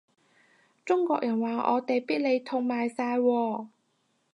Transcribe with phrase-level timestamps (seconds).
[0.83, 3.67] 中國人話我哋啲必理痛賣晒喎